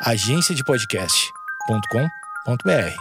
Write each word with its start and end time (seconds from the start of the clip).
agenciadepodcast.com.br. 0.00 2.94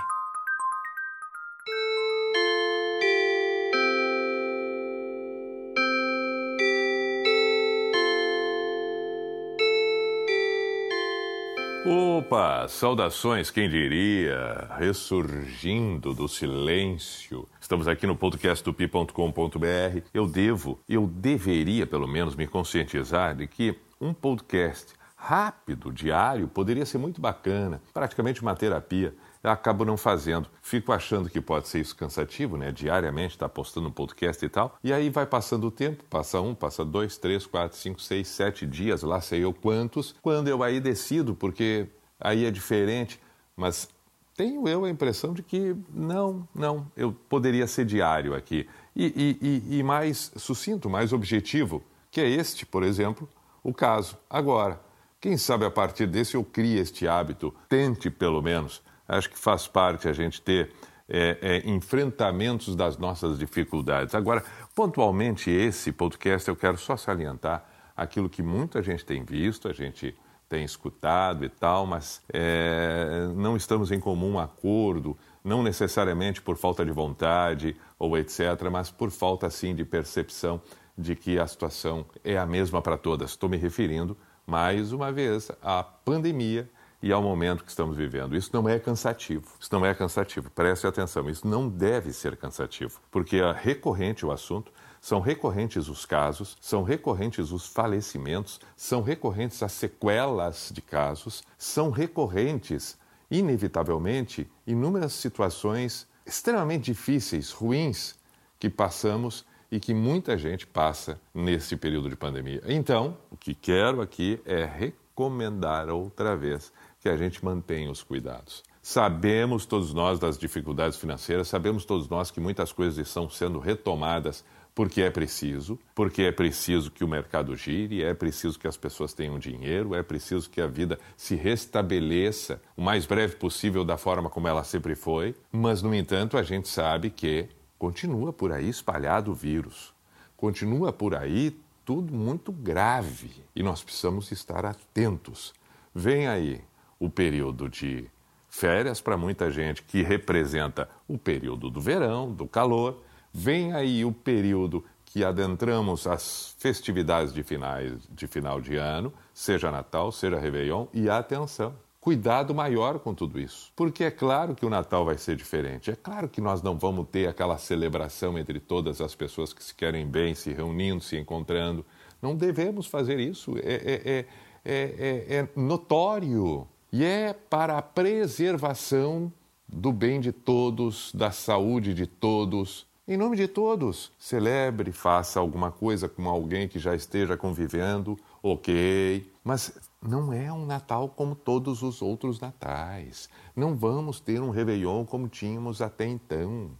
Opa, 11.85 12.67
saudações, 12.67 13.51
quem 13.51 13.69
diria, 13.69 14.67
ressurgindo 14.75 16.15
do 16.15 16.27
silêncio. 16.27 17.47
Estamos 17.61 17.87
aqui 17.87 18.07
no 18.07 18.15
podcast 18.15 18.65
do 18.65 18.73
pi.com.br. 18.73 20.01
Eu 20.11 20.27
devo, 20.27 20.79
eu 20.89 21.05
deveria 21.05 21.85
pelo 21.85 22.07
menos 22.07 22.35
me 22.35 22.47
conscientizar 22.47 23.35
de 23.35 23.45
que 23.47 23.77
um 24.01 24.13
podcast 24.13 24.96
rápido, 25.17 25.91
diário, 25.91 26.47
poderia 26.47 26.85
ser 26.85 26.99
muito 26.99 27.19
bacana, 27.19 27.81
praticamente 27.91 28.41
uma 28.41 28.55
terapia. 28.55 29.13
Eu 29.43 29.51
acabo 29.51 29.83
não 29.83 29.97
fazendo. 29.97 30.47
Fico 30.61 30.91
achando 30.91 31.29
que 31.29 31.41
pode 31.41 31.67
ser 31.67 31.79
isso 31.79 31.95
cansativo, 31.95 32.55
né? 32.55 32.71
Diariamente 32.71 33.35
estar 33.35 33.47
tá 33.47 33.53
postando 33.53 33.87
um 33.87 33.91
podcast 33.91 34.45
e 34.45 34.49
tal. 34.49 34.77
E 34.83 34.93
aí 34.93 35.09
vai 35.09 35.25
passando 35.25 35.67
o 35.67 35.71
tempo, 35.71 36.03
passa 36.09 36.39
um, 36.39 36.53
passa 36.53 36.85
dois, 36.85 37.17
três, 37.17 37.45
quatro, 37.45 37.77
cinco, 37.77 37.99
seis, 38.01 38.27
sete 38.27 38.65
dias, 38.65 39.03
lá 39.03 39.19
sei 39.19 39.43
eu 39.43 39.53
quantos. 39.53 40.15
Quando 40.21 40.47
eu 40.47 40.61
aí 40.63 40.79
decido, 40.79 41.33
porque 41.33 41.87
aí 42.19 42.45
é 42.45 42.51
diferente, 42.51 43.19
mas 43.55 43.89
tenho 44.35 44.67
eu 44.67 44.85
a 44.85 44.89
impressão 44.89 45.33
de 45.33 45.41
que 45.41 45.75
não, 45.93 46.47
não, 46.53 46.85
eu 46.95 47.11
poderia 47.11 47.65
ser 47.65 47.85
diário 47.85 48.35
aqui. 48.35 48.67
E, 48.95 49.37
e, 49.41 49.77
e 49.79 49.83
mais 49.83 50.31
sucinto, 50.35 50.89
mais 50.89 51.11
objetivo, 51.11 51.83
que 52.11 52.21
é 52.21 52.29
este, 52.29 52.65
por 52.65 52.83
exemplo, 52.83 53.27
o 53.63 53.73
caso. 53.73 54.17
Agora, 54.29 54.79
quem 55.19 55.37
sabe 55.37 55.65
a 55.65 55.71
partir 55.71 56.05
desse 56.05 56.35
eu 56.35 56.43
crie 56.43 56.77
este 56.77 57.07
hábito, 57.07 57.53
tente 57.67 58.09
pelo 58.09 58.41
menos. 58.41 58.83
Acho 59.07 59.29
que 59.29 59.37
faz 59.37 59.67
parte 59.67 60.07
a 60.07 60.13
gente 60.13 60.41
ter 60.41 60.71
é, 61.09 61.37
é, 61.41 61.69
enfrentamentos 61.69 62.75
das 62.75 62.97
nossas 62.97 63.39
dificuldades. 63.39 64.13
Agora, 64.13 64.43
pontualmente, 64.75 65.49
esse 65.49 65.91
podcast 65.91 66.47
eu 66.47 66.55
quero 66.55 66.77
só 66.77 66.97
salientar 66.97 67.65
aquilo 67.95 68.29
que 68.29 68.43
muita 68.43 68.83
gente 68.83 69.05
tem 69.05 69.23
visto, 69.23 69.67
a 69.67 69.73
gente 69.73 70.15
tem 70.47 70.63
escutado 70.63 71.43
e 71.43 71.49
tal, 71.49 71.85
mas 71.85 72.21
é, 72.31 73.27
não 73.35 73.57
estamos 73.57 73.91
em 73.91 73.99
comum 73.99 74.37
acordo, 74.39 75.17
não 75.43 75.63
necessariamente 75.63 76.41
por 76.41 76.57
falta 76.57 76.85
de 76.85 76.91
vontade 76.91 77.75
ou 77.97 78.17
etc., 78.17 78.39
mas 78.71 78.91
por 78.91 79.09
falta, 79.09 79.49
sim, 79.49 79.73
de 79.73 79.83
percepção 79.83 80.61
de 80.97 81.15
que 81.15 81.39
a 81.39 81.47
situação 81.47 82.05
é 82.23 82.37
a 82.37 82.45
mesma 82.45 82.81
para 82.81 82.97
todas. 82.97 83.31
Estou 83.31 83.49
me 83.49 83.57
referindo 83.57 84.15
mais 84.47 84.93
uma 84.93 85.11
vez, 85.11 85.51
à 85.61 85.83
pandemia 85.83 86.69
e 87.03 87.11
ao 87.11 87.21
momento 87.21 87.65
que 87.65 87.69
estamos 87.69 87.97
vivendo. 87.97 88.35
Isso 88.35 88.49
não 88.53 88.67
é 88.67 88.79
cansativo. 88.79 89.45
Isso 89.59 89.69
não 89.73 89.85
é 89.85 89.93
cansativo. 89.93 90.49
Preste 90.49 90.87
atenção, 90.87 91.29
isso 91.29 91.45
não 91.45 91.67
deve 91.67 92.13
ser 92.13 92.37
cansativo, 92.37 93.01
porque 93.11 93.35
é 93.37 93.51
recorrente 93.51 94.25
o 94.25 94.31
assunto, 94.31 94.71
são 95.01 95.19
recorrentes 95.19 95.89
os 95.89 96.05
casos, 96.05 96.57
são 96.61 96.81
recorrentes 96.81 97.51
os 97.51 97.67
falecimentos, 97.67 98.59
são 98.75 99.01
recorrentes 99.01 99.61
as 99.61 99.73
sequelas 99.73 100.71
de 100.73 100.81
casos, 100.81 101.43
são 101.57 101.91
recorrentes, 101.91 102.97
inevitavelmente, 103.29 104.49
inúmeras 104.65 105.11
situações 105.11 106.07
extremamente 106.25 106.85
difíceis, 106.85 107.51
ruins, 107.51 108.15
que 108.57 108.69
passamos 108.69 109.45
e 109.71 109.79
que 109.79 109.93
muita 109.93 110.37
gente 110.37 110.65
passa 110.65 111.19
nesse 111.33 111.75
período 111.75 112.09
de 112.09 112.15
pandemia. 112.15 112.61
Então, 112.65 113.17
o 113.29 113.37
que 113.37 113.53
quero 113.53 114.01
aqui 114.01 114.39
é 114.45 114.63
recomendar 114.65 115.89
outra 115.89 116.35
vez 116.35 116.71
que 116.99 117.09
a 117.09 117.17
gente 117.17 117.43
mantenha 117.43 117.91
os 117.91 118.03
cuidados. 118.03 118.63
Sabemos 118.81 119.65
todos 119.65 119.93
nós 119.93 120.17
das 120.17 120.37
dificuldades 120.37 120.97
financeiras, 120.97 121.49
sabemos 121.49 121.83
todos 121.83 122.07
nós 122.07 122.31
que 122.31 122.39
muitas 122.39 122.71
coisas 122.71 122.97
estão 122.97 123.29
sendo 123.29 123.59
retomadas 123.59 124.45
porque 124.77 125.01
é 125.01 125.09
preciso, 125.09 125.79
porque 125.95 126.21
é 126.21 126.31
preciso 126.31 126.91
que 126.91 127.03
o 127.03 127.07
mercado 127.07 127.55
gire, 127.55 128.03
é 128.03 128.13
preciso 128.13 128.59
que 128.59 128.67
as 128.67 128.77
pessoas 128.77 129.11
tenham 129.11 129.39
dinheiro, 129.39 129.95
é 129.95 130.03
preciso 130.03 130.47
que 130.47 130.61
a 130.61 130.67
vida 130.67 130.99
se 131.17 131.35
restabeleça 131.35 132.61
o 132.77 132.81
mais 132.83 133.07
breve 133.07 133.37
possível 133.37 133.83
da 133.83 133.97
forma 133.97 134.29
como 134.29 134.47
ela 134.47 134.63
sempre 134.63 134.93
foi, 134.93 135.35
mas, 135.51 135.81
no 135.81 135.95
entanto, 135.95 136.37
a 136.37 136.43
gente 136.43 136.67
sabe 136.67 137.09
que 137.09 137.49
Continua 137.77 138.33
por 138.33 138.51
aí 138.51 138.69
espalhado 138.69 139.31
o 139.31 139.35
vírus. 139.35 139.93
Continua 140.35 140.91
por 140.91 141.15
aí 141.15 141.59
tudo 141.85 142.13
muito 142.13 142.51
grave 142.51 143.31
e 143.55 143.63
nós 143.63 143.83
precisamos 143.83 144.31
estar 144.31 144.65
atentos. 144.65 145.53
Vem 145.93 146.27
aí 146.27 146.61
o 146.99 147.09
período 147.09 147.69
de 147.69 148.09
férias 148.49 148.99
para 148.99 149.17
muita 149.17 149.51
gente, 149.51 149.83
que 149.83 150.01
representa 150.01 150.89
o 151.07 151.17
período 151.17 151.69
do 151.69 151.79
verão, 151.79 152.31
do 152.31 152.47
calor. 152.47 153.03
Vem 153.31 153.73
aí 153.73 154.03
o 154.03 154.11
período 154.11 154.83
que 155.05 155.23
adentramos 155.23 156.05
as 156.05 156.55
festividades 156.57 157.33
de, 157.33 157.43
finais, 157.43 157.93
de 158.09 158.27
final 158.27 158.59
de 158.59 158.75
ano, 158.75 159.13
seja 159.33 159.71
Natal, 159.71 160.11
seja 160.11 160.39
Réveillon, 160.39 160.87
e 160.93 161.09
atenção, 161.09 161.73
cuidado 162.07 162.55
maior 162.55 162.99
com 162.99 163.13
tudo 163.13 163.37
isso. 163.37 163.69
Porque 163.75 164.05
é 164.05 164.09
claro 164.09 164.55
que 164.55 164.65
o 164.65 164.69
Natal 164.69 165.03
vai 165.03 165.17
ser 165.17 165.35
diferente. 165.35 165.91
É 165.91 165.95
claro 165.97 166.29
que 166.29 166.39
nós 166.39 166.61
não 166.61 166.77
vamos 166.77 167.05
ter 167.11 167.27
aquela 167.27 167.57
celebração 167.57 168.39
entre 168.39 168.61
todas 168.61 169.01
as 169.01 169.13
pessoas 169.13 169.51
que 169.51 169.61
se 169.61 169.75
querem 169.75 170.07
bem, 170.07 170.33
se 170.33 170.53
reunindo, 170.53 171.03
se 171.03 171.17
encontrando. 171.17 171.85
Não 172.21 172.33
devemos 172.33 172.87
fazer 172.87 173.19
isso. 173.19 173.57
É, 173.57 173.99
é, 174.05 174.25
é, 174.63 175.35
é 175.35 175.47
notório. 175.53 176.65
E 176.93 177.03
é 177.03 177.33
para 177.33 177.77
a 177.77 177.81
preservação 177.81 179.29
do 179.67 179.91
bem 179.91 180.21
de 180.21 180.31
todos, 180.31 181.11
da 181.13 181.31
saúde 181.31 181.93
de 181.93 182.07
todos. 182.07 182.87
Em 183.09 183.15
nome 183.15 183.37
de 183.37 183.47
todos, 183.47 184.11
celebre, 184.19 184.91
faça 184.91 185.39
alguma 185.39 185.71
coisa 185.71 186.09
com 186.09 186.27
alguém 186.27 186.67
que 186.67 186.77
já 186.77 186.93
esteja 186.93 187.37
convivendo, 187.37 188.19
ok. 188.43 189.31
Mas 189.41 189.79
não 190.01 190.33
é 190.33 190.51
um 190.51 190.65
Natal 190.65 191.07
como 191.07 191.33
todos 191.33 191.81
os 191.83 192.01
outros 192.01 192.37
natais. 192.41 193.29
Não 193.55 193.77
vamos 193.77 194.19
ter 194.19 194.41
um 194.41 194.49
Réveillon 194.49 195.05
como 195.05 195.29
tínhamos 195.29 195.81
até 195.81 196.05
então. 196.05 196.71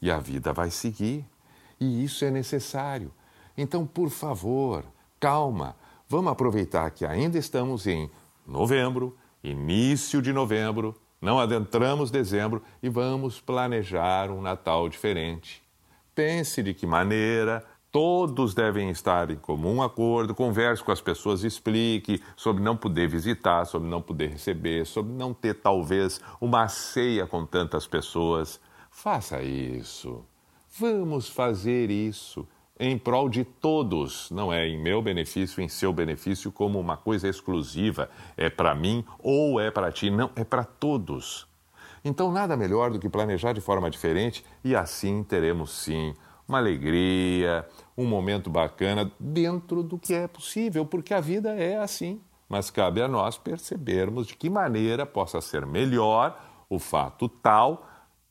E 0.00 0.10
a 0.10 0.18
vida 0.18 0.50
vai 0.50 0.70
seguir. 0.70 1.26
E 1.78 2.02
isso 2.02 2.24
é 2.24 2.30
necessário. 2.30 3.12
Então, 3.54 3.86
por 3.86 4.08
favor, 4.08 4.82
calma. 5.20 5.76
Vamos 6.08 6.32
aproveitar 6.32 6.90
que 6.90 7.04
ainda 7.04 7.36
estamos 7.36 7.86
em 7.86 8.10
novembro, 8.46 9.14
início 9.44 10.22
de 10.22 10.32
novembro, 10.32 10.94
não 11.20 11.38
adentramos 11.38 12.10
dezembro 12.10 12.62
e 12.82 12.88
vamos 12.88 13.42
planejar 13.42 14.30
um 14.30 14.40
Natal 14.40 14.88
diferente. 14.88 15.65
Pense 16.16 16.62
de 16.62 16.74
que 16.74 16.86
maneira 16.86 17.62
Todos 17.98 18.52
devem 18.52 18.90
estar 18.90 19.30
em 19.30 19.36
comum 19.36 19.80
acordo, 19.80 20.34
converse 20.34 20.84
com 20.84 20.92
as 20.92 21.00
pessoas, 21.00 21.44
explique 21.44 22.22
sobre 22.36 22.62
não 22.62 22.76
poder 22.76 23.08
visitar, 23.08 23.64
sobre 23.64 23.88
não 23.88 24.02
poder 24.02 24.32
receber, 24.32 24.84
sobre 24.84 25.14
não 25.14 25.32
ter 25.32 25.54
talvez 25.54 26.20
uma 26.38 26.68
ceia 26.68 27.26
com 27.26 27.46
tantas 27.46 27.86
pessoas. 27.86 28.60
Faça 28.90 29.42
isso. 29.42 30.22
Vamos 30.78 31.30
fazer 31.30 31.90
isso 31.90 32.46
em 32.78 32.98
prol 32.98 33.30
de 33.30 33.44
todos, 33.44 34.30
não 34.30 34.52
é 34.52 34.68
em 34.68 34.78
meu 34.78 35.00
benefício, 35.00 35.62
em 35.62 35.68
seu 35.68 35.90
benefício, 35.90 36.52
como 36.52 36.78
uma 36.78 36.98
coisa 36.98 37.26
exclusiva, 37.26 38.10
é 38.36 38.50
para 38.50 38.74
mim 38.74 39.02
ou 39.18 39.58
é 39.58 39.70
para 39.70 39.90
ti, 39.90 40.10
não, 40.10 40.30
é 40.36 40.44
para 40.44 40.64
todos. 40.64 41.48
Então, 42.08 42.30
nada 42.30 42.56
melhor 42.56 42.92
do 42.92 43.00
que 43.00 43.08
planejar 43.08 43.52
de 43.52 43.60
forma 43.60 43.90
diferente 43.90 44.44
e 44.62 44.76
assim 44.76 45.24
teremos 45.24 45.72
sim 45.72 46.14
uma 46.46 46.58
alegria, 46.58 47.68
um 47.98 48.06
momento 48.06 48.48
bacana 48.48 49.10
dentro 49.18 49.82
do 49.82 49.98
que 49.98 50.14
é 50.14 50.28
possível, 50.28 50.86
porque 50.86 51.12
a 51.12 51.20
vida 51.20 51.56
é 51.56 51.76
assim. 51.76 52.20
Mas 52.48 52.70
cabe 52.70 53.02
a 53.02 53.08
nós 53.08 53.36
percebermos 53.36 54.28
de 54.28 54.36
que 54.36 54.48
maneira 54.48 55.04
possa 55.04 55.40
ser 55.40 55.66
melhor 55.66 56.40
o 56.70 56.78
fato 56.78 57.28
tal, 57.28 57.84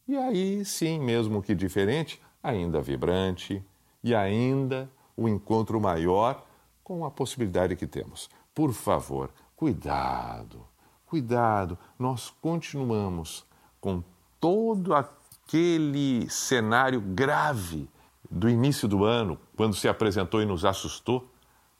e 0.07 0.16
aí 0.16 0.63
sim, 0.63 0.98
mesmo 0.98 1.42
que 1.42 1.54
diferente, 1.54 2.21
ainda 2.42 2.80
vibrante 2.81 3.62
e 4.01 4.16
ainda 4.16 4.89
o 5.18 5.28
encontro 5.28 5.81
maior 5.81 6.45
com 6.81 7.04
a 7.04 7.12
possibilidade 7.12 7.75
que 7.75 7.86
temos. 7.86 8.30
Por 8.54 8.71
favor, 8.71 9.31
cuidado, 9.54 10.66
cuidado, 11.06 11.78
nós 12.00 12.30
continuamos 12.42 13.45
com 13.85 14.01
todo 14.41 14.95
aquele 14.95 16.27
cenário 16.27 16.99
grave 16.99 17.87
do 18.27 18.49
início 18.49 18.87
do 18.87 19.05
ano, 19.05 19.37
quando 19.55 19.75
se 19.75 19.87
apresentou 19.87 20.41
e 20.41 20.45
nos 20.45 20.65
assustou, 20.65 21.29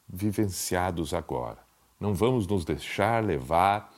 vivenciados 0.07 1.15
agora. 1.15 1.57
Não 1.99 2.13
vamos 2.13 2.45
nos 2.45 2.63
deixar 2.63 3.23
levar 3.23 3.91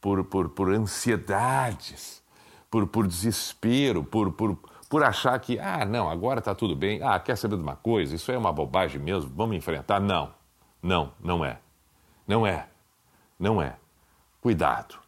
por, 0.00 0.22
por, 0.22 0.50
por 0.50 0.72
ansiedades, 0.72 2.22
por, 2.70 2.86
por 2.86 3.08
desespero, 3.08 4.04
por, 4.04 4.30
por, 4.30 4.56
por 4.88 5.02
achar 5.02 5.36
que, 5.40 5.58
ah, 5.58 5.84
não, 5.84 6.08
agora 6.08 6.38
está 6.38 6.54
tudo 6.54 6.76
bem, 6.76 7.02
ah, 7.02 7.18
quer 7.18 7.36
saber 7.36 7.56
de 7.56 7.62
uma 7.62 7.74
coisa? 7.74 8.14
Isso 8.14 8.30
é 8.30 8.38
uma 8.38 8.52
bobagem 8.52 9.00
mesmo, 9.02 9.32
vamos 9.34 9.56
enfrentar. 9.56 9.98
Não, 9.98 10.32
não, 10.80 11.10
não 11.18 11.44
é. 11.44 11.58
Não 12.24 12.46
é. 12.46 12.68
Não 13.36 13.60
é. 13.60 13.74
cuidado. 14.40 15.07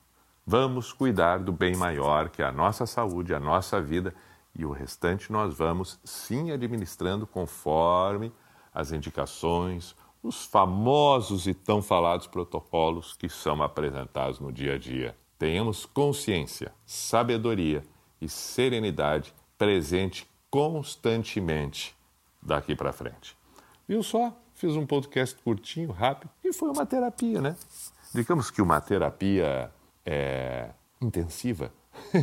Vamos 0.52 0.92
cuidar 0.92 1.38
do 1.38 1.52
bem 1.52 1.76
maior, 1.76 2.28
que 2.28 2.42
é 2.42 2.44
a 2.44 2.50
nossa 2.50 2.84
saúde, 2.84 3.32
a 3.32 3.38
nossa 3.38 3.80
vida, 3.80 4.12
e 4.52 4.64
o 4.64 4.72
restante 4.72 5.30
nós 5.30 5.56
vamos 5.56 6.00
sim 6.02 6.50
administrando 6.50 7.24
conforme 7.24 8.32
as 8.74 8.90
indicações, 8.90 9.94
os 10.20 10.44
famosos 10.44 11.46
e 11.46 11.54
tão 11.54 11.80
falados 11.80 12.26
protocolos 12.26 13.14
que 13.14 13.28
são 13.28 13.62
apresentados 13.62 14.40
no 14.40 14.50
dia 14.50 14.74
a 14.74 14.76
dia. 14.76 15.16
Tenhamos 15.38 15.86
consciência, 15.86 16.72
sabedoria 16.84 17.84
e 18.20 18.28
serenidade 18.28 19.32
presente 19.56 20.28
constantemente 20.50 21.96
daqui 22.42 22.74
para 22.74 22.92
frente. 22.92 23.38
Viu 23.86 24.02
só? 24.02 24.36
Fiz 24.54 24.74
um 24.74 24.84
podcast 24.84 25.36
curtinho, 25.44 25.92
rápido 25.92 26.28
e 26.42 26.52
foi 26.52 26.70
uma 26.70 26.84
terapia, 26.84 27.40
né? 27.40 27.54
Digamos 28.12 28.50
que 28.50 28.60
uma 28.60 28.80
terapia 28.80 29.72
é, 30.04 30.70
intensiva. 31.00 31.72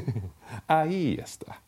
Aí 0.68 1.20
está. 1.20 1.62